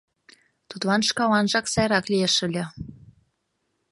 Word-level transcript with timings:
Тудлан 0.69 1.01
шкаланжак 1.09 1.65
сайрак 1.73 2.05
лиеш 2.11 2.35
ыле. 2.47 2.63